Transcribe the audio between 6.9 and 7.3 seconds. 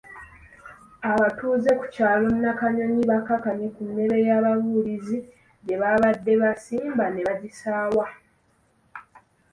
ne